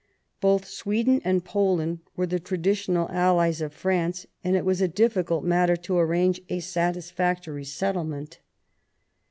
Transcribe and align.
Both 0.39 0.65
Sweden 0.67 1.21
and 1.23 1.45
Poland 1.45 1.99
were 2.15 2.25
the 2.25 2.39
traditional 2.39 3.07
allies 3.11 3.61
of 3.61 3.71
France, 3.71 4.25
and 4.43 4.55
it 4.55 4.65
was 4.65 4.81
a 4.81 4.87
difficult 4.87 5.43
matter 5.43 5.75
to 5.75 5.99
arrange 5.99 6.41
a 6.49 6.59
satisfactory 6.59 7.65
settlement. 7.65 8.39